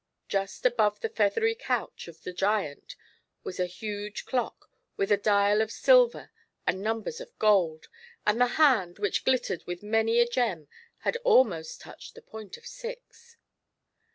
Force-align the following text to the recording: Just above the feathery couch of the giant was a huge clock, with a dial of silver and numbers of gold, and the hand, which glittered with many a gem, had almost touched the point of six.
Just 0.27 0.65
above 0.65 1.01
the 1.01 1.09
feathery 1.09 1.53
couch 1.53 2.07
of 2.07 2.23
the 2.23 2.33
giant 2.33 2.95
was 3.43 3.59
a 3.59 3.67
huge 3.67 4.25
clock, 4.25 4.71
with 4.97 5.11
a 5.11 5.15
dial 5.15 5.61
of 5.61 5.71
silver 5.71 6.31
and 6.65 6.81
numbers 6.81 7.21
of 7.21 7.37
gold, 7.37 7.87
and 8.25 8.41
the 8.41 8.47
hand, 8.57 8.97
which 8.97 9.23
glittered 9.23 9.63
with 9.67 9.83
many 9.83 10.17
a 10.19 10.27
gem, 10.27 10.67
had 11.01 11.17
almost 11.17 11.81
touched 11.81 12.15
the 12.15 12.21
point 12.23 12.57
of 12.57 12.65
six. 12.65 13.37